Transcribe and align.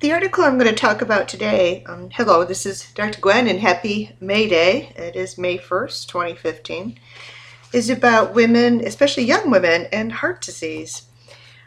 The 0.00 0.12
article 0.12 0.44
I'm 0.44 0.58
going 0.58 0.68
to 0.68 0.76
talk 0.76 1.00
about 1.00 1.26
today, 1.26 1.82
um, 1.84 2.10
hello, 2.10 2.44
this 2.44 2.66
is 2.66 2.92
Dr. 2.92 3.18
Gwen 3.18 3.48
and 3.48 3.58
happy 3.58 4.14
May 4.20 4.46
Day. 4.46 4.92
It 4.94 5.16
is 5.16 5.38
May 5.38 5.56
1st, 5.56 6.06
2015, 6.08 6.98
is 7.72 7.88
about 7.88 8.34
women, 8.34 8.86
especially 8.86 9.24
young 9.24 9.50
women, 9.50 9.86
and 9.90 10.12
heart 10.12 10.42
disease. 10.42 11.06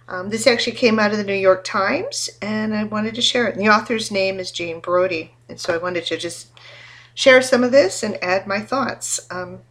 Um, 0.07 0.29
this 0.29 0.45
actually 0.45 0.75
came 0.75 0.99
out 0.99 1.09
of 1.09 1.17
the 1.17 1.23
New 1.23 1.33
York 1.33 1.63
Times 1.63 2.29
and 2.39 2.75
I 2.75 2.83
wanted 2.83 3.15
to 3.15 3.21
share 3.23 3.47
it. 3.47 3.55
And 3.55 3.65
the 3.65 3.73
author's 3.73 4.11
name 4.11 4.39
is 4.39 4.51
Jane 4.51 4.79
Brody. 4.79 5.33
And 5.47 5.59
so 5.59 5.73
I 5.73 5.77
wanted 5.77 6.05
to 6.05 6.15
just 6.15 6.49
share 7.15 7.41
some 7.41 7.63
of 7.63 7.71
this 7.71 8.03
and 8.03 8.23
add 8.23 8.45
my 8.45 8.59
thoughts. 8.59 9.25
Um, 9.31 9.61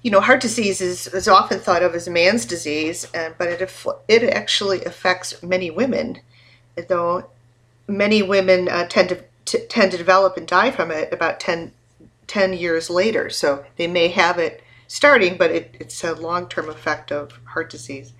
you 0.00 0.12
know, 0.12 0.20
heart 0.20 0.42
disease 0.42 0.80
is, 0.80 1.08
is 1.08 1.26
often 1.26 1.58
thought 1.58 1.82
of 1.82 1.92
as 1.96 2.06
a 2.06 2.12
man's 2.12 2.46
disease, 2.46 3.08
but 3.36 3.48
it, 3.48 3.84
it 4.06 4.22
actually 4.30 4.84
affects 4.84 5.42
many 5.42 5.72
women 5.72 6.20
though 6.88 7.30
many 7.86 8.22
women 8.22 8.68
uh, 8.68 8.86
tend 8.86 9.08
to 9.10 9.24
t- 9.44 9.66
tend 9.66 9.92
to 9.92 9.98
develop 9.98 10.36
and 10.36 10.46
die 10.46 10.70
from 10.70 10.90
it 10.90 11.12
about 11.12 11.40
10, 11.40 11.72
10 12.26 12.52
years 12.54 12.88
later. 12.88 13.30
So 13.30 13.64
they 13.76 13.86
may 13.86 14.08
have 14.08 14.38
it 14.38 14.62
starting, 14.86 15.36
but 15.36 15.50
it, 15.50 15.76
it's 15.80 16.02
a 16.04 16.14
long-term 16.14 16.68
effect 16.68 17.12
of 17.12 17.38
heart 17.44 17.70
disease. 17.70 18.12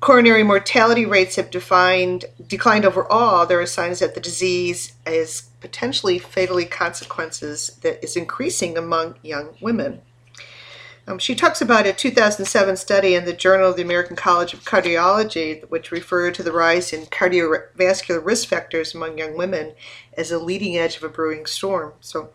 Coronary 0.00 0.42
mortality 0.42 1.06
rates 1.06 1.36
have 1.36 1.50
defined, 1.50 2.24
declined 2.44 2.84
overall. 2.84 3.46
There 3.46 3.60
are 3.60 3.66
signs 3.66 4.00
that 4.00 4.14
the 4.14 4.20
disease 4.20 4.94
is 5.06 5.42
potentially 5.60 6.18
fatally 6.18 6.64
consequences 6.64 7.78
that 7.82 8.02
is 8.02 8.16
increasing 8.16 8.76
among 8.76 9.14
young 9.22 9.54
women. 9.60 10.02
Um, 11.06 11.18
she 11.18 11.34
talks 11.34 11.60
about 11.60 11.86
a 11.86 11.92
2007 11.92 12.76
study 12.76 13.14
in 13.14 13.24
the 13.24 13.32
Journal 13.32 13.70
of 13.70 13.76
the 13.76 13.82
American 13.82 14.14
College 14.14 14.54
of 14.54 14.64
Cardiology, 14.64 15.68
which 15.68 15.90
referred 15.90 16.34
to 16.34 16.44
the 16.44 16.52
rise 16.52 16.92
in 16.92 17.06
cardiovascular 17.06 18.24
risk 18.24 18.48
factors 18.48 18.94
among 18.94 19.18
young 19.18 19.36
women 19.36 19.72
as 20.16 20.30
a 20.30 20.38
leading 20.38 20.76
edge 20.76 20.96
of 20.96 21.02
a 21.02 21.08
brewing 21.08 21.44
storm. 21.46 21.94
So, 22.00 22.30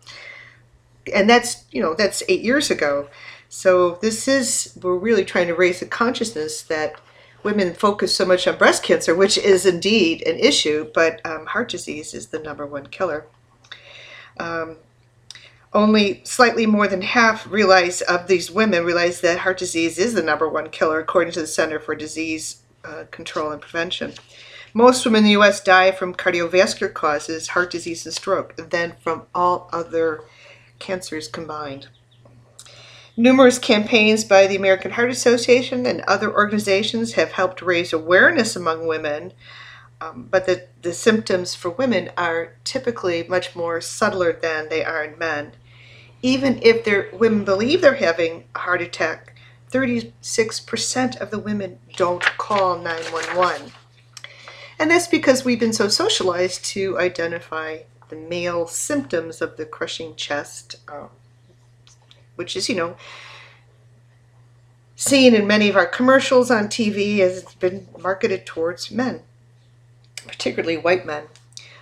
and 1.14 1.30
that's 1.30 1.64
you 1.70 1.80
know 1.80 1.94
that's 1.94 2.22
eight 2.28 2.42
years 2.42 2.70
ago. 2.70 3.08
So 3.48 3.92
this 4.02 4.28
is 4.28 4.78
we're 4.82 4.98
really 4.98 5.24
trying 5.24 5.46
to 5.46 5.54
raise 5.54 5.80
the 5.80 5.86
consciousness 5.86 6.60
that 6.62 7.00
women 7.42 7.72
focus 7.72 8.14
so 8.14 8.26
much 8.26 8.46
on 8.46 8.58
breast 8.58 8.82
cancer, 8.82 9.14
which 9.14 9.38
is 9.38 9.64
indeed 9.64 10.26
an 10.26 10.38
issue, 10.38 10.90
but 10.92 11.24
um, 11.24 11.46
heart 11.46 11.70
disease 11.70 12.12
is 12.12 12.26
the 12.26 12.38
number 12.38 12.66
one 12.66 12.88
killer. 12.88 13.26
Um, 14.38 14.76
only 15.72 16.22
slightly 16.24 16.66
more 16.66 16.88
than 16.88 17.02
half 17.02 17.50
realize 17.50 18.00
of 18.02 18.26
these 18.26 18.50
women 18.50 18.84
realize 18.84 19.20
that 19.20 19.38
heart 19.38 19.58
disease 19.58 19.98
is 19.98 20.14
the 20.14 20.22
number 20.22 20.48
one 20.48 20.70
killer, 20.70 20.98
according 21.00 21.32
to 21.34 21.40
the 21.40 21.46
Center 21.46 21.78
for 21.78 21.94
Disease 21.94 22.62
uh, 22.84 23.04
Control 23.10 23.50
and 23.50 23.60
Prevention. 23.60 24.14
Most 24.74 25.04
women 25.04 25.20
in 25.20 25.24
the 25.24 25.30
U.S. 25.32 25.60
die 25.60 25.92
from 25.92 26.14
cardiovascular 26.14 26.92
causes, 26.92 27.48
heart 27.48 27.70
disease 27.70 28.04
and 28.06 28.14
stroke, 28.14 28.56
than 28.56 28.94
from 29.00 29.26
all 29.34 29.68
other 29.72 30.22
cancers 30.78 31.28
combined. 31.28 31.88
Numerous 33.16 33.58
campaigns 33.58 34.24
by 34.24 34.46
the 34.46 34.56
American 34.56 34.92
Heart 34.92 35.10
Association 35.10 35.86
and 35.86 36.02
other 36.02 36.32
organizations 36.32 37.14
have 37.14 37.32
helped 37.32 37.60
raise 37.60 37.92
awareness 37.92 38.54
among 38.54 38.86
women, 38.86 39.32
um, 40.00 40.28
but 40.30 40.46
the, 40.46 40.66
the 40.82 40.92
symptoms 40.92 41.54
for 41.54 41.70
women 41.70 42.10
are 42.16 42.54
typically 42.64 43.24
much 43.28 43.56
more 43.56 43.80
subtler 43.80 44.32
than 44.32 44.68
they 44.68 44.84
are 44.84 45.04
in 45.04 45.18
men 45.18 45.52
even 46.22 46.58
if 46.62 46.84
their 46.84 47.08
women 47.12 47.44
believe 47.44 47.80
they're 47.80 47.94
having 47.94 48.44
a 48.54 48.60
heart 48.60 48.82
attack, 48.82 49.34
36% 49.70 51.16
of 51.18 51.30
the 51.30 51.38
women 51.38 51.78
don't 51.96 52.22
call 52.22 52.78
911. 52.78 53.72
And 54.78 54.90
that's 54.90 55.06
because 55.06 55.44
we've 55.44 55.60
been 55.60 55.72
so 55.72 55.88
socialized 55.88 56.64
to 56.66 56.98
identify 56.98 57.80
the 58.08 58.16
male 58.16 58.66
symptoms 58.66 59.42
of 59.42 59.56
the 59.56 59.66
crushing 59.66 60.14
chest, 60.16 60.76
um, 60.88 61.10
which 62.36 62.56
is, 62.56 62.68
you 62.68 62.74
know, 62.74 62.96
seen 64.96 65.34
in 65.34 65.46
many 65.46 65.68
of 65.68 65.76
our 65.76 65.86
commercials 65.86 66.50
on 66.50 66.68
TV 66.68 67.18
as 67.20 67.42
it's 67.42 67.54
been 67.54 67.86
marketed 68.00 68.46
towards 68.46 68.90
men, 68.90 69.22
particularly 70.28 70.76
white 70.76 71.04
men 71.04 71.24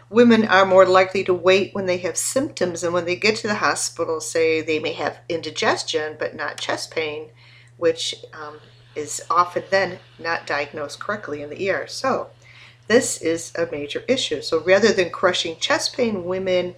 women 0.08 0.46
are 0.46 0.64
more 0.64 0.86
likely 0.86 1.24
to 1.24 1.34
wait 1.34 1.74
when 1.74 1.86
they 1.86 1.98
have 1.98 2.16
symptoms 2.16 2.84
and 2.84 2.94
when 2.94 3.04
they 3.04 3.16
get 3.16 3.36
to 3.36 3.48
the 3.48 3.56
hospital 3.56 4.20
say 4.20 4.60
they 4.60 4.78
may 4.78 4.92
have 4.92 5.18
indigestion 5.28 6.16
but 6.18 6.34
not 6.34 6.58
chest 6.58 6.90
pain 6.90 7.28
which 7.76 8.14
um, 8.32 8.58
is 8.96 9.22
often 9.30 9.62
then 9.70 9.98
not 10.18 10.46
diagnosed 10.46 10.98
correctly 10.98 11.42
in 11.42 11.50
the 11.50 11.70
ER. 11.70 11.86
So 11.86 12.30
this 12.88 13.20
is 13.20 13.52
a 13.54 13.68
major 13.70 14.02
issue. 14.08 14.40
So 14.40 14.60
rather 14.64 14.92
than 14.92 15.10
crushing 15.10 15.56
chest 15.58 15.94
pain, 15.94 16.24
women 16.24 16.74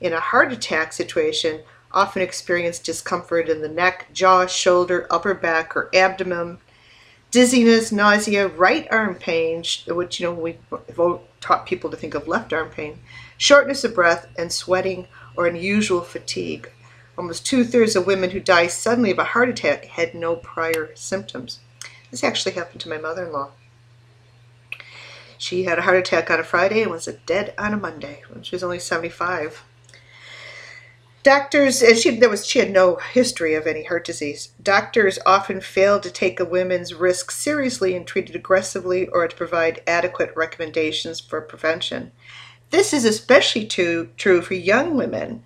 in 0.00 0.12
a 0.12 0.20
heart 0.20 0.52
attack 0.52 0.92
situation 0.92 1.62
often 1.90 2.22
experience 2.22 2.78
discomfort 2.78 3.48
in 3.48 3.60
the 3.60 3.68
neck, 3.68 4.06
jaw, 4.12 4.46
shoulder, 4.46 5.06
upper 5.10 5.34
back, 5.34 5.76
or 5.76 5.90
abdomen, 5.94 6.58
dizziness, 7.30 7.92
nausea, 7.92 8.48
right 8.48 8.86
arm 8.90 9.14
pain, 9.14 9.62
which 9.86 10.20
you 10.20 10.26
know, 10.26 10.32
we've 10.32 10.58
taught 11.40 11.66
people 11.66 11.90
to 11.90 11.96
think 11.96 12.14
of 12.14 12.28
left 12.28 12.52
arm 12.52 12.70
pain, 12.70 12.98
shortness 13.36 13.84
of 13.84 13.94
breath, 13.94 14.26
and 14.36 14.52
sweating 14.52 15.08
or 15.36 15.46
unusual 15.46 16.00
fatigue. 16.00 16.70
Almost 17.16 17.46
two 17.46 17.64
thirds 17.64 17.96
of 17.96 18.06
women 18.06 18.30
who 18.30 18.40
die 18.40 18.68
suddenly 18.68 19.10
of 19.10 19.18
a 19.18 19.24
heart 19.24 19.48
attack 19.48 19.86
had 19.86 20.14
no 20.14 20.36
prior 20.36 20.94
symptoms. 20.94 21.60
This 22.10 22.24
actually 22.24 22.52
happened 22.52 22.80
to 22.82 22.88
my 22.88 22.98
mother 22.98 23.26
in 23.26 23.32
law. 23.32 23.50
She 25.36 25.64
had 25.64 25.78
a 25.78 25.82
heart 25.82 25.98
attack 25.98 26.30
on 26.30 26.40
a 26.40 26.44
Friday 26.44 26.82
and 26.82 26.90
was 26.90 27.06
dead 27.26 27.54
on 27.58 27.72
a 27.72 27.76
Monday 27.76 28.22
when 28.28 28.42
she 28.42 28.54
was 28.54 28.64
only 28.64 28.80
75. 28.80 29.62
Doctors, 31.24 31.82
and 31.82 31.98
she 31.98 32.16
there 32.16 32.30
was 32.30 32.46
she 32.46 32.60
had 32.60 32.70
no 32.70 32.96
history 32.96 33.54
of 33.54 33.66
any 33.66 33.84
heart 33.84 34.04
disease. 34.04 34.52
Doctors 34.62 35.18
often 35.26 35.60
fail 35.60 35.98
to 36.00 36.10
take 36.10 36.38
a 36.38 36.44
woman's 36.44 36.94
risk 36.94 37.30
seriously 37.30 37.96
and 37.96 38.06
treat 38.06 38.30
it 38.30 38.36
aggressively 38.36 39.08
or 39.08 39.26
to 39.26 39.36
provide 39.36 39.82
adequate 39.86 40.32
recommendations 40.36 41.20
for 41.20 41.40
prevention. 41.40 42.12
This 42.70 42.92
is 42.92 43.04
especially 43.04 43.66
too, 43.66 44.10
true 44.16 44.42
for 44.42 44.54
young 44.54 44.96
women, 44.96 45.42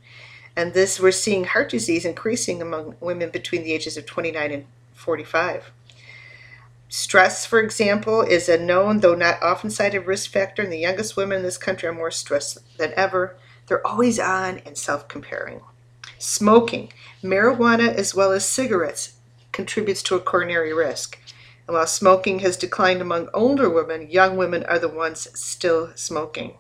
and 0.55 0.75
this 0.75 1.01
we're 1.01 1.11
seeing 1.11 1.45
heart 1.45 1.71
disease 1.71 2.05
increasing 2.05 2.61
among 2.61 2.97
women 3.01 3.31
between 3.31 3.63
the 3.63 3.73
ages 3.73 3.97
of 3.97 4.05
29 4.05 4.51
and 4.51 4.67
45. 4.93 5.73
Stress, 6.89 7.47
for 7.47 7.59
example, 7.59 8.21
is 8.21 8.51
a 8.51 8.59
known, 8.59 9.01
though 9.01 9.15
not 9.15 9.43
often 9.43 9.71
cited, 9.71 10.07
risk 10.07 10.31
factor, 10.31 10.63
and 10.63 10.71
the 10.71 10.79
youngest 10.79 11.17
women 11.17 11.39
in 11.39 11.43
this 11.43 11.57
country 11.57 11.89
are 11.89 11.95
more 11.95 12.11
stressed 12.11 12.59
than 12.77 12.93
ever. 12.97 13.35
They're 13.67 13.87
always 13.87 14.19
on 14.19 14.59
and 14.59 14.77
self 14.77 15.09
comparing. 15.09 15.61
Smoking, 16.19 16.93
marijuana 17.23 17.89
as 17.95 18.15
well 18.15 18.33
as 18.33 18.45
cigarettes, 18.45 19.15
contributes 19.53 20.03
to 20.05 20.15
a 20.15 20.21
coronary 20.21 20.73
risk. 20.73 21.19
And 21.67 21.75
while 21.75 21.87
smoking 21.87 22.41
has 22.41 22.57
declined 22.57 23.01
among 23.01 23.29
older 23.33 23.71
women, 23.71 24.11
young 24.11 24.37
women 24.37 24.65
are 24.65 24.79
the 24.79 24.89
ones 24.89 25.29
still 25.39 25.93
smoking. 25.95 26.55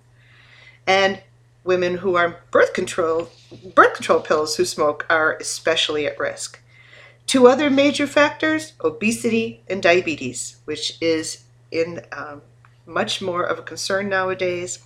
And 0.86 1.22
women 1.64 1.98
who 1.98 2.16
are 2.16 2.40
birth 2.50 2.72
control 2.72 3.30
birth 3.74 3.94
control 3.94 4.20
pills 4.20 4.56
who 4.56 4.64
smoke 4.64 5.06
are 5.08 5.36
especially 5.40 6.06
at 6.06 6.18
risk. 6.18 6.60
Two 7.26 7.46
other 7.46 7.70
major 7.70 8.06
factors: 8.06 8.72
obesity 8.82 9.62
and 9.68 9.82
diabetes, 9.82 10.56
which 10.64 10.98
is 11.00 11.44
in 11.70 12.04
um, 12.12 12.42
much 12.86 13.22
more 13.22 13.42
of 13.42 13.58
a 13.58 13.62
concern 13.62 14.08
nowadays, 14.08 14.80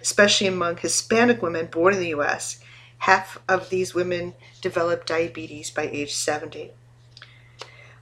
especially 0.00 0.46
among 0.46 0.76
Hispanic 0.76 1.42
women 1.42 1.66
born 1.66 1.94
in 1.94 2.00
the 2.00 2.08
U.S 2.08 2.60
half 3.00 3.38
of 3.48 3.70
these 3.70 3.94
women 3.94 4.34
develop 4.60 5.06
diabetes 5.06 5.70
by 5.70 5.88
age 5.88 6.14
70. 6.14 6.70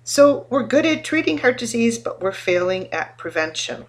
So 0.05 0.47
we're 0.51 0.67
good 0.67 0.87
at 0.87 1.05
treating 1.05 1.39
heart 1.39 1.59
disease, 1.59 1.99
but 1.99 2.21
we're 2.21 2.33
failing 2.33 2.93
at 2.93 3.17
prevention. 3.17 3.87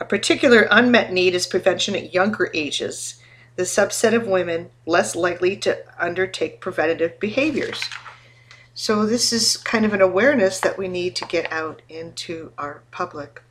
A 0.00 0.04
particular 0.04 0.66
unmet 0.70 1.12
need 1.12 1.34
is 1.34 1.46
prevention 1.46 1.94
at 1.94 2.12
younger 2.12 2.50
ages, 2.52 3.22
the 3.54 3.62
subset 3.62 4.14
of 4.14 4.26
women 4.26 4.70
less 4.84 5.14
likely 5.14 5.56
to 5.58 5.78
undertake 5.98 6.60
preventative 6.60 7.20
behaviors. 7.20 7.84
So 8.74 9.06
this 9.06 9.32
is 9.32 9.58
kind 9.58 9.84
of 9.84 9.92
an 9.92 10.00
awareness 10.00 10.58
that 10.60 10.78
we 10.78 10.88
need 10.88 11.14
to 11.16 11.26
get 11.26 11.52
out 11.52 11.82
into 11.88 12.52
our 12.58 12.82
public. 12.90 13.42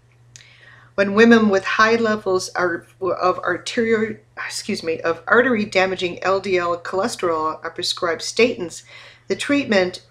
When 0.95 1.13
women 1.13 1.49
with 1.49 1.63
high 1.63 1.95
levels 1.95 2.49
of 2.49 2.93
arterial, 2.99 4.17
excuse 4.37 4.83
me, 4.83 4.99
of 5.01 5.23
artery 5.27 5.65
damaging 5.65 6.17
LDL 6.19 6.83
cholesterol 6.83 7.63
are 7.63 7.71
prescribed 7.71 8.21
statins, 8.21 8.83
the 9.27 9.35
treatment 9.35 10.05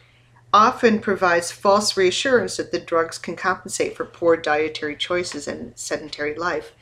often 0.52 0.98
provides 0.98 1.52
false 1.52 1.96
reassurance 1.96 2.56
that 2.56 2.72
the 2.72 2.80
drugs 2.80 3.18
can 3.18 3.36
compensate 3.36 3.96
for 3.96 4.04
poor 4.04 4.36
dietary 4.36 4.96
choices 4.96 5.46
and 5.46 5.78
sedentary 5.78 6.34
life 6.34 6.72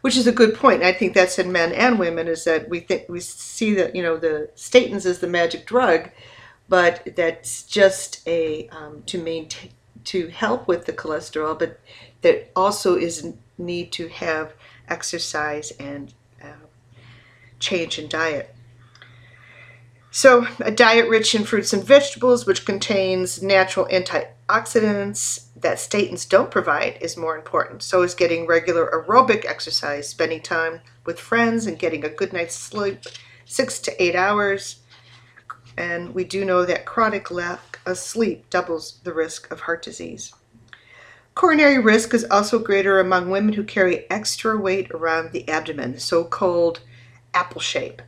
which 0.00 0.16
is 0.16 0.26
a 0.26 0.32
good 0.32 0.54
point. 0.54 0.82
I 0.82 0.92
think 0.92 1.14
that's 1.14 1.38
in 1.38 1.52
men 1.52 1.72
and 1.72 1.98
women 1.98 2.28
is 2.28 2.44
that 2.44 2.68
we 2.68 2.80
think 2.80 3.08
we 3.08 3.20
see 3.20 3.74
that 3.74 3.94
you 3.94 4.02
know 4.02 4.16
the 4.16 4.50
statins 4.56 5.06
is 5.06 5.18
the 5.18 5.26
magic 5.26 5.66
drug, 5.66 6.10
but 6.68 7.06
that's 7.16 7.62
just 7.64 8.26
a 8.26 8.68
um, 8.68 9.02
to 9.06 9.22
maintain 9.22 9.72
to 10.02 10.28
help 10.28 10.66
with 10.66 10.86
the 10.86 10.94
cholesterol, 10.94 11.58
but 11.58 11.78
that 12.22 12.50
also 12.54 12.96
is 12.96 13.32
need 13.58 13.92
to 13.92 14.08
have 14.08 14.52
exercise 14.88 15.70
and 15.72 16.12
uh, 16.42 16.66
change 17.58 17.98
in 17.98 18.08
diet. 18.08 18.54
So, 20.12 20.48
a 20.58 20.72
diet 20.72 21.08
rich 21.08 21.36
in 21.36 21.44
fruits 21.44 21.72
and 21.72 21.84
vegetables, 21.84 22.44
which 22.44 22.66
contains 22.66 23.42
natural 23.42 23.86
antioxidants 23.86 25.46
that 25.54 25.76
statins 25.76 26.28
don't 26.28 26.50
provide, 26.50 26.98
is 27.00 27.16
more 27.16 27.36
important. 27.36 27.84
So 27.84 28.02
is 28.02 28.14
getting 28.14 28.46
regular 28.46 28.90
aerobic 28.90 29.44
exercise, 29.44 30.08
spending 30.08 30.40
time 30.40 30.80
with 31.06 31.20
friends, 31.20 31.66
and 31.66 31.78
getting 31.78 32.04
a 32.04 32.08
good 32.08 32.32
night's 32.32 32.56
sleep, 32.56 33.04
six 33.44 33.78
to 33.80 34.02
eight 34.02 34.16
hours. 34.16 34.80
And 35.76 36.12
we 36.12 36.24
do 36.24 36.44
know 36.44 36.64
that 36.64 36.86
chronic 36.86 37.30
lack 37.30 37.78
of 37.86 37.96
sleep 37.96 38.50
doubles 38.50 38.98
the 39.04 39.14
risk 39.14 39.48
of 39.52 39.60
heart 39.60 39.82
disease. 39.82 40.34
Coronary 41.34 41.78
risk 41.78 42.12
is 42.12 42.26
also 42.30 42.58
greater 42.58 42.98
among 43.00 43.30
women 43.30 43.52
who 43.54 43.64
carry 43.64 44.10
extra 44.10 44.58
weight 44.58 44.90
around 44.90 45.32
the 45.32 45.48
abdomen, 45.48 45.98
so 45.98 46.24
called 46.24 46.80
apple 47.32 47.60
shape. 47.60 48.02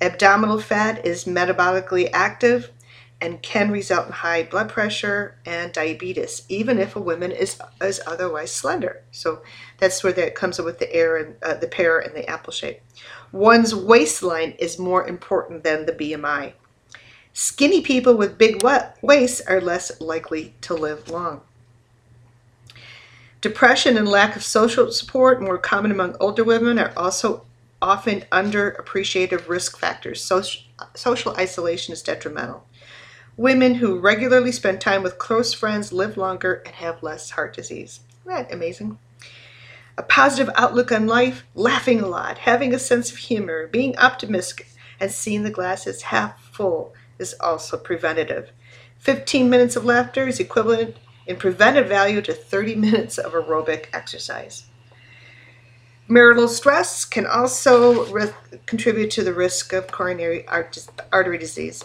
Abdominal 0.00 0.60
fat 0.60 1.06
is 1.06 1.24
metabolically 1.24 2.10
active 2.12 2.70
and 3.20 3.40
can 3.40 3.70
result 3.70 4.06
in 4.06 4.12
high 4.12 4.42
blood 4.42 4.68
pressure 4.68 5.38
and 5.46 5.72
diabetes, 5.72 6.42
even 6.48 6.78
if 6.78 6.96
a 6.96 7.00
woman 7.00 7.30
is, 7.30 7.58
is 7.80 8.00
otherwise 8.06 8.50
slender. 8.50 9.02
So 9.12 9.42
that's 9.78 10.02
where 10.02 10.12
that 10.12 10.34
comes 10.34 10.58
up 10.58 10.66
with 10.66 10.78
the 10.78 10.92
air 10.92 11.16
and 11.16 11.36
uh, 11.42 11.54
the 11.54 11.68
pear 11.68 12.00
and 12.00 12.14
the 12.14 12.28
apple 12.28 12.52
shape. 12.52 12.80
One's 13.32 13.74
waistline 13.74 14.56
is 14.58 14.78
more 14.78 15.06
important 15.06 15.64
than 15.64 15.86
the 15.86 15.92
BMI. 15.92 16.52
Skinny 17.32 17.80
people 17.80 18.14
with 18.14 18.36
big 18.36 18.62
waists 19.00 19.40
are 19.42 19.60
less 19.60 20.00
likely 20.00 20.54
to 20.60 20.74
live 20.74 21.08
long. 21.08 21.40
Depression 23.44 23.98
and 23.98 24.08
lack 24.08 24.36
of 24.36 24.42
social 24.42 24.90
support, 24.90 25.42
more 25.42 25.58
common 25.58 25.90
among 25.90 26.16
older 26.18 26.42
women, 26.42 26.78
are 26.78 26.94
also 26.96 27.44
often 27.82 28.22
underappreciated 28.32 29.46
risk 29.46 29.76
factors. 29.76 30.24
Social, 30.24 30.62
social 30.94 31.36
isolation 31.36 31.92
is 31.92 32.00
detrimental. 32.00 32.64
Women 33.36 33.74
who 33.74 33.98
regularly 33.98 34.50
spend 34.50 34.80
time 34.80 35.02
with 35.02 35.18
close 35.18 35.52
friends 35.52 35.92
live 35.92 36.16
longer 36.16 36.62
and 36.64 36.74
have 36.76 37.02
less 37.02 37.32
heart 37.32 37.54
disease. 37.54 38.00
Isn't 38.24 38.34
that 38.34 38.50
amazing? 38.50 38.98
A 39.98 40.02
positive 40.02 40.50
outlook 40.56 40.90
on 40.90 41.06
life, 41.06 41.44
laughing 41.54 42.00
a 42.00 42.06
lot, 42.06 42.38
having 42.38 42.72
a 42.72 42.78
sense 42.78 43.12
of 43.12 43.18
humor, 43.18 43.66
being 43.66 43.94
optimistic, 43.98 44.68
and 44.98 45.12
seeing 45.12 45.42
the 45.42 45.50
glass 45.50 45.86
as 45.86 46.00
half 46.00 46.42
full 46.44 46.94
is 47.18 47.34
also 47.40 47.76
preventative. 47.76 48.52
15 49.00 49.50
minutes 49.50 49.76
of 49.76 49.84
laughter 49.84 50.26
is 50.26 50.40
equivalent 50.40 50.96
in 51.26 51.36
preventive 51.36 51.88
value 51.88 52.20
to 52.22 52.32
30 52.32 52.74
minutes 52.76 53.18
of 53.18 53.32
aerobic 53.32 53.86
exercise. 53.92 54.64
Marital 56.06 56.48
stress 56.48 57.04
can 57.04 57.26
also 57.26 58.04
contribute 58.66 59.10
to 59.10 59.24
the 59.24 59.32
risk 59.32 59.72
of 59.72 59.90
coronary 59.90 60.46
artery 61.12 61.38
disease. 61.38 61.84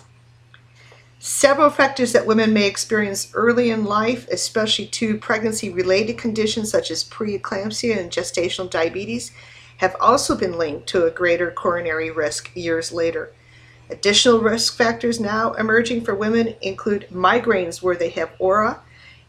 Several 1.19 1.69
factors 1.69 2.13
that 2.13 2.25
women 2.25 2.53
may 2.53 2.65
experience 2.65 3.31
early 3.33 3.69
in 3.71 3.85
life, 3.85 4.27
especially 4.29 4.87
to 4.87 5.17
pregnancy 5.17 5.69
related 5.69 6.17
conditions 6.17 6.69
such 6.71 6.91
as 6.91 7.03
preeclampsia 7.03 7.97
and 7.97 8.11
gestational 8.11 8.69
diabetes, 8.69 9.31
have 9.77 9.95
also 10.01 10.35
been 10.35 10.57
linked 10.57 10.87
to 10.87 11.05
a 11.05 11.11
greater 11.11 11.51
coronary 11.51 12.11
risk 12.11 12.51
years 12.55 12.91
later. 12.91 13.31
Additional 13.89 14.39
risk 14.39 14.75
factors 14.75 15.19
now 15.19 15.53
emerging 15.53 16.03
for 16.03 16.13
women 16.13 16.55
include 16.61 17.07
migraines 17.09 17.81
where 17.81 17.95
they 17.95 18.09
have 18.09 18.31
aura 18.39 18.81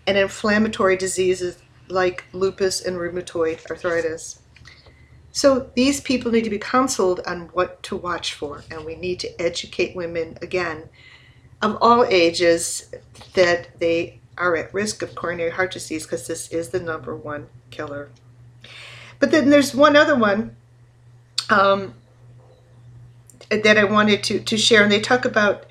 and 0.07 0.17
inflammatory 0.17 0.97
diseases 0.97 1.59
like 1.89 2.25
lupus 2.33 2.81
and 2.85 2.97
rheumatoid 2.97 3.69
arthritis. 3.71 4.41
So 5.33 5.71
these 5.75 6.01
people 6.01 6.33
need 6.33 6.45
to 6.45 6.51
be 6.51 6.59
counseled 6.59 7.21
on 7.27 7.51
what 7.53 7.83
to 7.85 7.97
watch 7.97 8.35
for, 8.35 8.65
and 8.71 8.85
we 8.85 8.97
need 8.97 9.21
to 9.21 9.41
educate 9.41 9.95
women 9.95 10.39
again 10.43 10.89
of 11.63 11.79
all 11.81 12.05
ages 12.05 12.91
that 13.35 13.79
they 13.79 14.19
are 14.39 14.57
at 14.57 14.73
risk 14.73 15.03
of 15.03 15.15
coronary 15.15 15.51
heart 15.51 15.73
disease 15.73 16.05
because 16.05 16.27
this 16.27 16.49
is 16.49 16.71
the 16.71 16.81
number 16.81 17.15
one 17.15 17.47
killer. 17.71 18.09
But 19.19 19.31
then 19.31 19.51
there's 19.51 19.75
one 19.75 19.97
other 19.97 20.17
one 20.17 20.57
um, 21.51 21.95
that 23.51 23.77
I 23.77 23.85
wanted 23.85 24.25
to, 24.25 24.41
to 24.41 24.57
share, 24.57 24.83
and 24.83 24.91
they 24.91 25.01
talk 25.01 25.25
about 25.25 25.67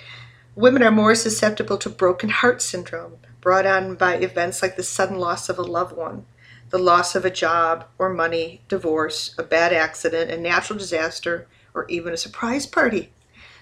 women 0.56 0.84
are 0.84 0.92
more 0.92 1.16
susceptible 1.16 1.78
to 1.80 1.90
broken 1.90 2.30
heart 2.30 2.62
syndrome 2.62 3.18
brought 3.42 3.66
on 3.66 3.96
by 3.96 4.16
events 4.16 4.62
like 4.62 4.76
the 4.76 4.84
sudden 4.84 5.18
loss 5.18 5.50
of 5.50 5.58
a 5.58 5.64
loved 5.64 5.96
one 5.96 6.26
the 6.70 6.78
loss 6.78 7.16
of 7.16 7.26
a 7.26 7.32
job 7.32 7.86
or 7.98 8.14
money, 8.14 8.62
divorce, 8.68 9.34
a 9.38 9.44
bad 9.44 9.74
accident, 9.74 10.32
a 10.32 10.38
natural 10.38 10.78
disaster, 10.78 11.48
or 11.74 11.88
even 11.90 12.14
a 12.14 12.18
surprise 12.18 12.66
party. 12.66 13.12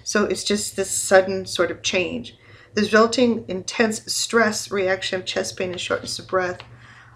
So 0.04 0.26
it's 0.26 0.44
just 0.44 0.76
this 0.76 0.92
sudden 0.92 1.46
sort 1.46 1.72
of 1.72 1.82
change. 1.82 2.38
The 2.74 2.82
resulting 2.82 3.46
intense 3.48 4.12
stress 4.14 4.72
reaction 4.72 5.20
of 5.20 5.26
chest 5.26 5.58
pain 5.58 5.72
and 5.72 5.82
shortness 5.82 6.20
of 6.20 6.28
breath, 6.28 6.62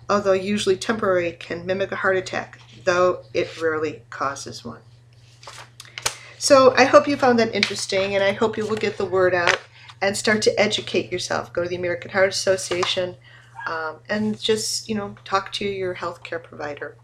although 0.10 0.34
usually 0.34 0.75
temporary, 0.75 1.34
can 1.34 1.66
mimic 1.66 1.92
a 1.92 1.98
heart 1.98 2.18
attack, 2.18 2.60
though 2.84 3.24
it 3.34 3.62
rarely 3.62 4.02
causes 4.10 4.66
one. 4.66 4.81
So 6.38 6.74
I 6.75 6.86
hope 6.86 7.07
you 7.07 7.16
found 7.18 7.38
that 7.40 7.54
interesting, 7.54 8.16
and 8.16 8.24
I 8.24 8.31
hope 8.31 8.57
you 8.57 8.66
will 8.66 8.75
get 8.75 8.98
the 8.98 9.06
word 9.06 9.36
out 9.36 9.60
and 10.01 10.18
start 10.18 10.42
to 10.42 10.59
educate 10.59 11.12
yourself. 11.12 11.53
Go 11.53 11.63
to 11.63 11.69
the 11.69 11.75
American 11.75 12.12
Heart 12.12 12.30
Association 12.30 13.15
um, 13.68 13.98
and 14.09 14.39
just, 14.39 14.89
you 14.89 14.95
know, 14.95 15.15
talk 15.24 15.51
to 15.53 15.65
your 15.65 15.95
healthcare 15.95 16.42
provider. 16.42 16.98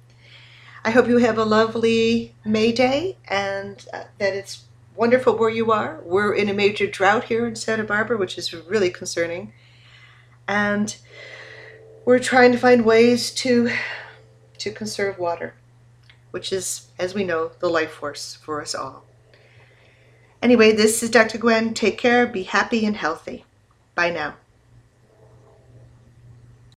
I 0.83 0.91
hope 0.91 1.07
you 1.07 1.17
have 1.17 1.37
a 1.37 1.43
lovely 1.43 2.35
May 2.43 2.71
Day 2.71 3.17
and 3.27 3.85
uh, 3.93 4.05
that 4.17 4.33
it's 4.33 4.63
wonderful 4.95 5.37
where 5.37 5.49
you 5.49 5.71
are. 5.71 5.99
We're 6.03 6.33
in 6.33 6.49
a 6.49 6.53
major 6.53 6.87
drought 6.87 7.25
here 7.25 7.45
in 7.45 7.55
Santa 7.55 7.83
Barbara, 7.83 8.17
which 8.17 8.37
is 8.37 8.53
really 8.53 8.89
concerning. 8.89 9.53
And 10.47 10.95
we're 12.05 12.19
trying 12.19 12.51
to 12.53 12.57
find 12.57 12.85
ways 12.85 13.31
to 13.31 13.69
to 14.59 14.71
conserve 14.71 15.19
water, 15.19 15.53
which 16.31 16.51
is, 16.51 16.87
as 16.97 17.13
we 17.13 17.23
know, 17.23 17.51
the 17.59 17.69
life 17.69 17.91
force 17.91 18.35
for 18.35 18.59
us 18.59 18.73
all. 18.73 19.05
Anyway, 20.47 20.71
this 20.71 21.03
is 21.03 21.09
Dr. 21.09 21.37
Gwen. 21.37 21.73
Take 21.73 21.97
care, 21.97 22.25
be 22.25 22.43
happy 22.43 22.85
and 22.85 22.95
healthy. 22.95 23.43
Bye 23.95 24.11
now. 24.11 24.35